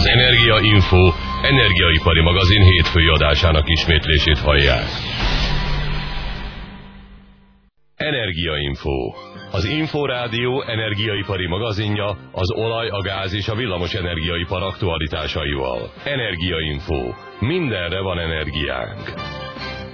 [0.00, 1.12] Az Energia Info
[1.42, 4.84] energiaipari magazin hétfői adásának ismétlését hallják.
[7.96, 9.12] Energia Info.
[9.50, 15.92] Az Inforádió energiaipari magazinja az olaj, a gáz és a villamos energiaipar aktualitásaival.
[16.04, 17.12] Energia Info.
[17.40, 19.12] Mindenre van energiánk.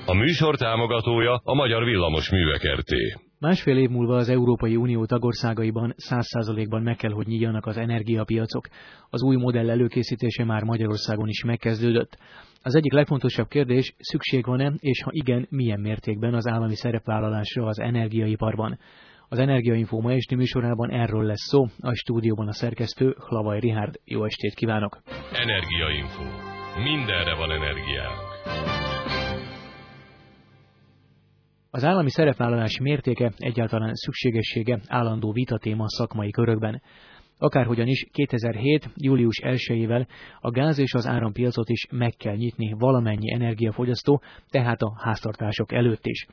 [0.06, 3.25] A műsor támogatója a Magyar Villamos Művek RT.
[3.38, 8.68] Másfél év múlva az Európai Unió tagországaiban 100%-ban meg kell, hogy nyíljanak az energiapiacok.
[9.10, 12.18] Az új modell előkészítése már Magyarországon is megkezdődött.
[12.62, 17.80] Az egyik legfontosabb kérdés, szükség van-e, és ha igen, milyen mértékben az állami szerepvállalásra az
[17.80, 18.78] energiaiparban.
[19.28, 24.00] Az Energiainfo ma esti műsorában erről lesz szó, a stúdióban a szerkesztő Hlavaj Rihárd.
[24.04, 24.98] Jó estét kívánok!
[25.32, 26.22] Energiainfo.
[26.82, 28.75] Mindenre van energiánk.
[31.76, 36.82] Az állami szerepvállalás mértéke egyáltalán szükségessége állandó vitatéma szakmai körökben.
[37.38, 38.90] Akárhogyan is 2007.
[38.94, 40.06] július 1-ével
[40.40, 46.06] a gáz és az árampiacot is meg kell nyitni valamennyi energiafogyasztó, tehát a háztartások előtt
[46.06, 46.26] is.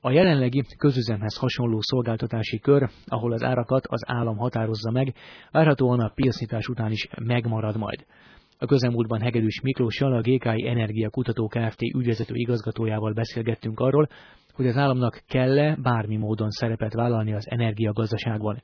[0.00, 5.14] A jelenlegi közüzemhez hasonló szolgáltatási kör, ahol az árakat az állam határozza meg,
[5.50, 8.06] várhatóan a piacnyitás után is megmarad majd.
[8.62, 11.82] A közelmúltban Hegedűs Miklóssal, a GKI Energia Kutató Kft.
[11.82, 14.08] ügyvezető igazgatójával beszélgettünk arról,
[14.52, 18.62] hogy az államnak kell-e bármi módon szerepet vállalni az energiagazdaságban.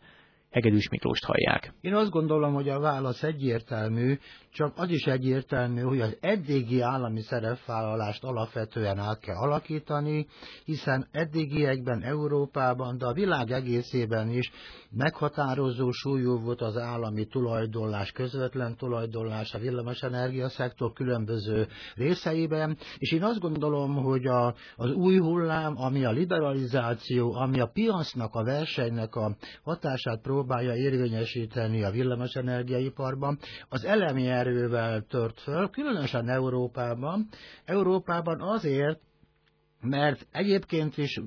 [0.50, 1.72] Hegedűs Miklóst hallják.
[1.80, 4.18] Én azt gondolom, hogy a válasz egyértelmű,
[4.52, 10.26] csak az is egyértelmű, hogy az eddigi állami szerepvállalást alapvetően át kell alakítani,
[10.64, 14.50] hiszen eddigiekben Európában, de a világ egészében is
[14.90, 23.22] meghatározó súlyú volt az állami tulajdonlás, közvetlen tulajdonlás a villamosenergia szektor különböző részeiben, és én
[23.22, 29.14] azt gondolom, hogy a, az új hullám, ami a liberalizáció, ami a piacnak, a versenynek
[29.14, 30.36] a hatását próbálja
[30.74, 37.28] érvényesíteni a villamosenergiaiparban, az elemi erővel tört föl, különösen Európában.
[37.64, 39.00] Európában azért,
[39.80, 41.20] mert egyébként is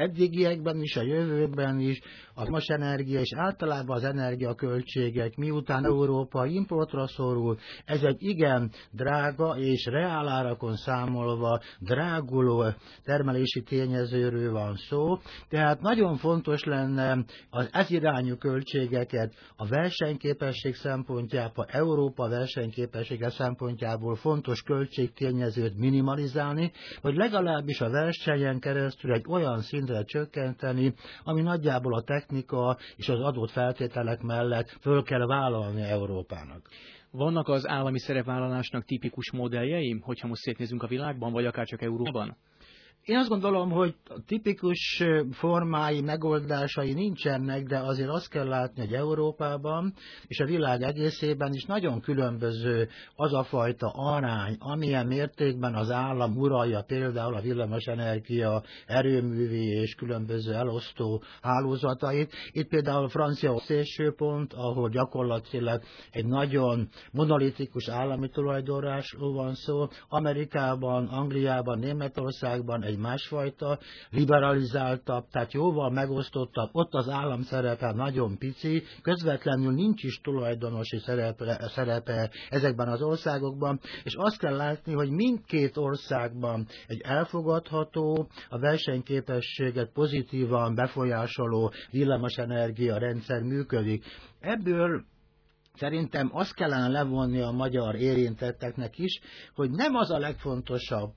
[0.00, 2.00] eddigiekben is, a jövőben is
[2.34, 9.84] a energia és általában az energiaköltségek, miután Európa importra szorul, ez egy igen drága és
[9.84, 12.64] reálárakon számolva dráguló
[13.04, 15.18] termelési tényezőről van szó,
[15.48, 24.62] tehát nagyon fontos lenne az ez irányú költségeket a versenyképesség szempontjából, Európa versenyképessége szempontjából fontos
[24.62, 29.60] költségtényezőt minimalizálni, vagy legalábbis a versenyen keresztül egy olyan
[29.90, 36.68] szintre csökkenteni, ami nagyjából a technika és az adott feltételek mellett föl kell vállalni Európának.
[37.10, 42.36] Vannak az állami szerepvállalásnak tipikus modelljei, hogyha most szétnézünk a világban, vagy akár csak Európában?
[43.10, 43.94] Én azt gondolom, hogy
[44.26, 49.94] tipikus formái, megoldásai nincsenek, de azért azt kell látni, hogy Európában
[50.26, 56.36] és a világ egészében is nagyon különböző az a fajta arány, amilyen mértékben az állam
[56.36, 62.32] uralja például a villamosenergia erőművi és különböző elosztó hálózatait.
[62.52, 69.86] Itt például francia szélsőpont, ahol gyakorlatilag egy nagyon monolitikus állami tulajdonrásról van szó.
[70.08, 73.78] Amerikában, Angliában, Németországban egy másfajta,
[74.10, 81.70] liberalizáltabb, tehát jóval megosztottabb, ott az állam szerepe nagyon pici, közvetlenül nincs is tulajdonosi szerepe,
[81.74, 89.92] szerepe ezekben az országokban, és azt kell látni, hogy mindkét országban egy elfogadható, a versenyképességet
[89.92, 94.04] pozitívan befolyásoló villamosenergia rendszer működik.
[94.40, 95.04] Ebből
[95.74, 99.20] Szerintem azt kellene levonni a magyar érintetteknek is,
[99.54, 101.12] hogy nem az a legfontosabb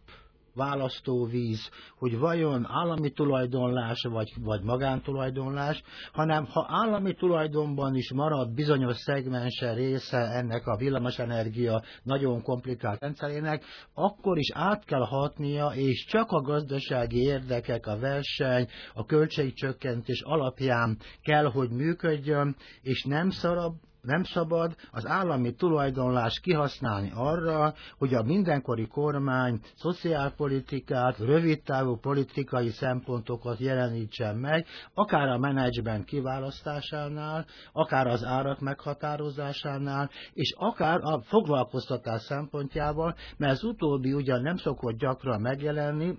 [0.55, 8.97] választóvíz, hogy vajon állami tulajdonlás vagy, vagy magántulajdonlás, hanem ha állami tulajdonban is marad bizonyos
[8.97, 13.63] szegmense része ennek a villamosenergia nagyon komplikált rendszerének,
[13.93, 20.97] akkor is át kell hatnia, és csak a gazdasági érdekek, a verseny, a költségcsökkentés alapján
[21.21, 28.23] kell, hogy működjön, és nem szarab, nem szabad az állami tulajdonlást kihasználni arra, hogy a
[28.23, 38.59] mindenkori kormány szociálpolitikát, rövidtávú politikai szempontokat jelenítsen meg, akár a menedzsment kiválasztásánál, akár az árak
[38.59, 46.17] meghatározásánál, és akár a foglalkoztatás szempontjával, mert az utóbbi ugyan nem szokott gyakran megjelenni,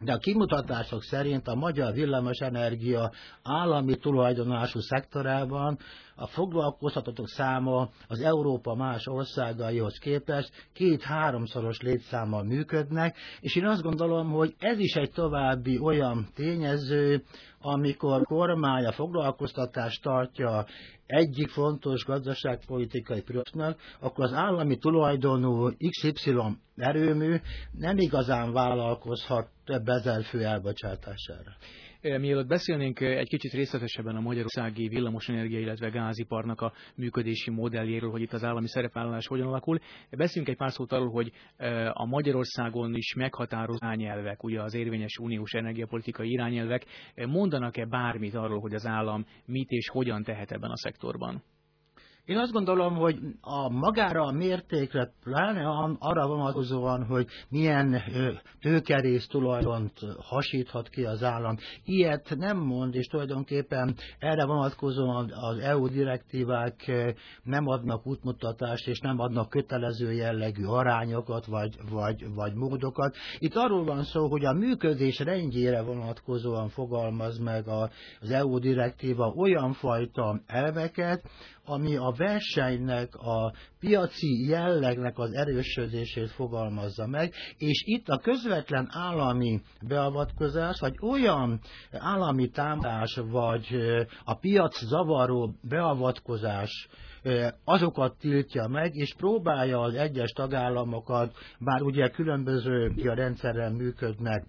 [0.00, 3.12] de a kimutatások szerint a magyar villamosenergia
[3.42, 5.78] állami tulajdonású szektorában
[6.16, 14.30] a foglalkoztatottak száma az Európa más országaihoz képest két-háromszoros létszámmal működnek, és én azt gondolom,
[14.30, 17.22] hogy ez is egy további olyan tényező,
[17.60, 20.66] amikor kormány a foglalkoztatást tartja
[21.06, 26.34] egyik fontos gazdaságpolitikai prioritásnak, akkor az állami tulajdonú XY
[26.76, 27.36] erőmű
[27.72, 31.56] nem igazán vállalkozhat több ezer fő elbocsátására.
[32.04, 38.32] Mielőtt beszélnénk egy kicsit részletesebben a magyarországi villamosenergia, illetve gáziparnak a működési modelljéről, hogy itt
[38.32, 39.78] az állami szerepvállalás hogyan alakul,
[40.10, 41.32] beszéljünk egy pár szót arról, hogy
[41.92, 46.84] a Magyarországon is meghatározott irányelvek, ugye az érvényes uniós energiapolitikai irányelvek,
[47.14, 51.42] mondanak-e bármit arról, hogy az állam mit és hogyan tehet ebben a szektorban?
[52.24, 55.68] Én azt gondolom, hogy a magára a mértékre, pláne
[55.98, 58.02] arra vonatkozóan, hogy milyen
[58.60, 65.88] tőkerész tulajdont hasíthat ki az állam, ilyet nem mond, és tulajdonképpen erre vonatkozóan az EU
[65.88, 66.92] direktívák
[67.42, 73.16] nem adnak útmutatást, és nem adnak kötelező jellegű arányokat, vagy, vagy, vagy módokat.
[73.38, 77.68] Itt arról van szó, hogy a működés rendjére vonatkozóan fogalmaz meg
[78.20, 81.22] az EU direktíva olyan fajta elveket,
[81.64, 89.62] ami a versenynek, a piaci jellegnek az erősödését fogalmazza meg, és itt a közvetlen állami
[89.88, 91.60] beavatkozás, vagy olyan
[91.92, 93.66] állami támadás, vagy
[94.24, 96.88] a piac zavaró beavatkozás,
[97.64, 104.46] azokat tiltja meg, és próbálja az egyes tagállamokat, bár ugye különböző rendszerrel működnek,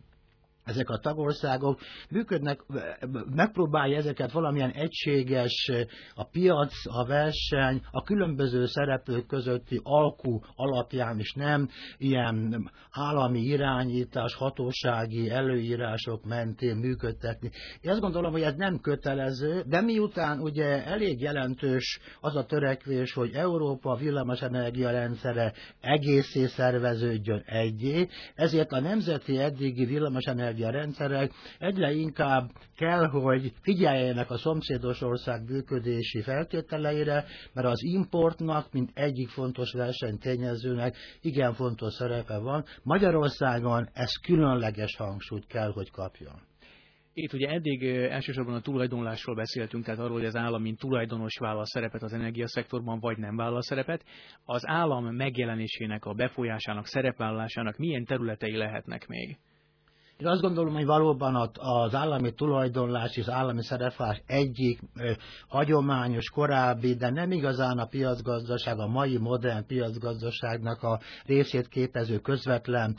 [0.66, 1.80] ezek a tagországok
[2.10, 2.60] működnek,
[3.36, 5.72] megpróbálja ezeket valamilyen egységes,
[6.16, 14.36] a piac, a verseny, a különböző szereplők közötti alkú alapján is nem ilyen állami irányítás,
[14.36, 17.50] hatósági előírások mentén működtetni.
[17.82, 23.14] Én azt gondolom, hogy ez nem kötelező, de miután ugye elég jelentős az a törekvés,
[23.14, 32.52] hogy Európa villamosenergia rendszere egészé szerveződjön egyé, ezért a nemzeti eddigi villamosenergia energiarendszerek egyre inkább
[32.76, 40.96] kell, hogy figyeljenek a szomszédos ország működési feltételeire, mert az importnak, mint egyik fontos versenytényezőnek
[41.22, 42.64] igen fontos szerepe van.
[42.84, 46.42] Magyarországon ez különleges hangsúlyt kell, hogy kapjon.
[47.14, 51.66] Itt ugye eddig elsősorban a tulajdonlásról beszéltünk, tehát arról, hogy az állam mint tulajdonos vállal
[51.66, 54.04] szerepet az energiaszektorban, vagy nem vállal szerepet.
[54.46, 59.38] Az állam megjelenésének, a befolyásának, szerepvállalásának milyen területei lehetnek még?
[60.18, 64.80] Én azt gondolom, hogy valóban az állami tulajdonlás és az állami szereplás egyik
[65.48, 72.98] hagyományos, korábbi, de nem igazán a piacgazdaság, a mai modern piacgazdaságnak a részét képező közvetlen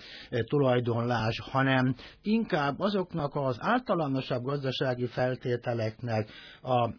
[0.48, 6.30] tulajdonlás, hanem inkább azoknak az általánosabb gazdasági feltételeknek
[6.62, 6.90] a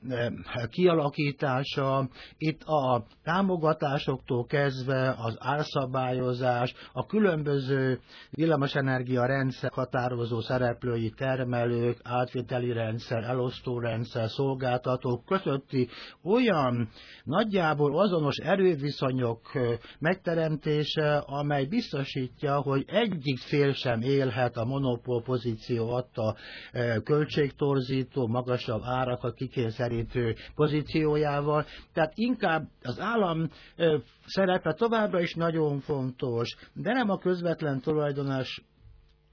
[0.67, 7.99] kialakítása, itt a támogatásoktól kezdve az árszabályozás, a különböző
[8.31, 15.87] villamosenergia rendszer határ meghatározó szereplői termelők, átvételi rendszer, elosztó rendszer, szolgáltatók közötti
[16.23, 16.89] olyan
[17.23, 19.51] nagyjából azonos erőviszonyok
[19.99, 26.35] megteremtése, amely biztosítja, hogy egyik fél sem élhet a monopól pozíció adta
[27.03, 31.65] költségtorzító, magasabb árakat kikényszerítő pozíciójával.
[31.93, 33.49] Tehát inkább az állam
[34.25, 38.61] szerepe továbbra is nagyon fontos, de nem a közvetlen tulajdonos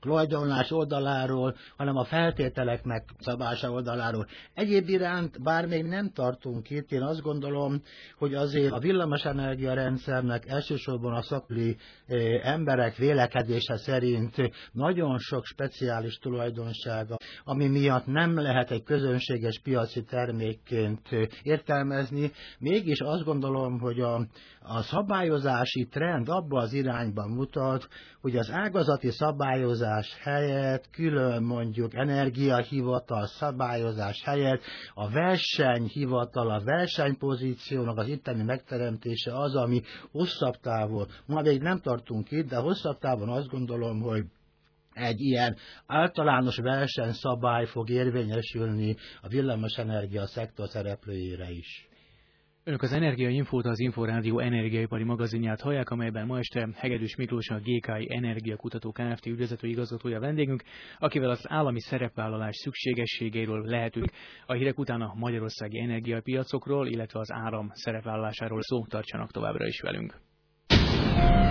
[0.05, 4.27] tulajdonlás oldaláról, hanem a feltételek megszabása oldaláról.
[4.55, 7.83] Egyéb iránt, bár még nem tartunk itt, én azt gondolom,
[8.19, 11.76] hogy azért a villamosenergia rendszernek elsősorban a szakli
[12.07, 14.35] eh, emberek vélekedése szerint
[14.73, 22.33] nagyon sok speciális tulajdonsága, ami miatt nem lehet egy közönséges piaci termékként eh, értelmezni.
[22.59, 24.14] Mégis azt gondolom, hogy a,
[24.61, 27.88] a szabályozási trend abba az irányba mutat,
[28.21, 34.63] hogy az ágazati szabályozás helyett, külön mondjuk energiahivatal szabályozás helyett
[34.95, 42.31] a versenyhivatal, a versenypozíciónak az itteni megteremtése az, ami hosszabb távon, ma még nem tartunk
[42.31, 44.25] itt, de hosszabb távon azt gondolom, hogy
[44.93, 51.89] egy ilyen általános versenyszabály fog érvényesülni a villamosenergia szektor szereplőire is.
[52.66, 57.59] Önök az Energia Infót, az Inforádió energiaipari magazinját hallják, amelyben ma este Hegedűs Miklós, a
[57.59, 59.26] GKI Energiakutató Kft.
[59.26, 60.62] ügyvezető igazgatója vendégünk,
[60.99, 64.11] akivel az állami szerepvállalás szükségességéről lehetünk.
[64.47, 70.14] A hírek után a magyarországi energiapiacokról, illetve az áram szerepvállalásáról szó tartsanak továbbra is velünk.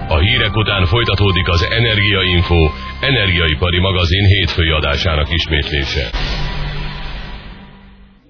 [0.07, 2.69] A hírek után folytatódik az Energia Info,
[3.01, 6.09] energiaipari magazin hétfői adásának ismétlése.